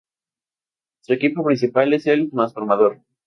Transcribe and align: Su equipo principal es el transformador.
Su 1.01 1.13
equipo 1.13 1.43
principal 1.43 1.93
es 1.93 2.07
el 2.07 2.31
transformador. 2.31 3.01